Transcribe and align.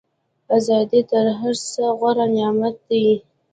ازادي 0.57 1.01
تر 1.11 1.25
هر 1.39 1.55
څه 1.69 1.83
غوره 1.97 2.25
نعمت 2.35 2.75
دی. 2.87 3.07